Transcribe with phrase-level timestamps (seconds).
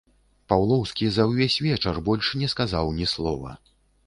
[0.53, 3.57] Паўлоўскі за ўвесь вечар больш не сказаў ні слова.